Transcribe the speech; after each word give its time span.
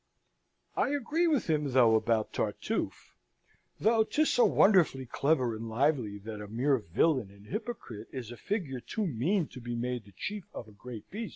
I 0.75 0.89
agree 0.89 1.27
with 1.27 1.47
him 1.47 1.73
though 1.73 1.93
about 1.93 2.33
Tartuffe, 2.33 3.13
though 3.79 4.03
'tis 4.03 4.31
so 4.33 4.45
wonderfully 4.45 5.05
clever 5.05 5.55
and 5.55 5.69
lively, 5.69 6.17
that 6.25 6.41
a 6.41 6.47
mere 6.47 6.79
villain 6.79 7.29
and 7.29 7.45
hypocrite 7.45 8.07
is 8.11 8.31
a 8.31 8.35
figure 8.35 8.79
too 8.79 9.05
mean 9.05 9.45
to 9.49 9.61
be 9.61 9.75
made 9.75 10.05
the 10.05 10.13
chief 10.13 10.45
of 10.55 10.67
a 10.67 10.71
great 10.71 11.07
piece. 11.11 11.29